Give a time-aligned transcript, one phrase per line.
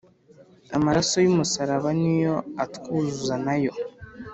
[0.77, 3.73] Amaraso y'Umusaraba Ni yo atwuzuza na Yo.